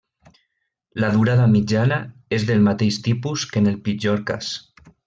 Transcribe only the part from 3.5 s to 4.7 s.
que en el pitjor cas.